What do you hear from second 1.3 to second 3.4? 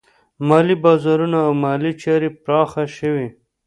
او مالي چارې پراخه شوې.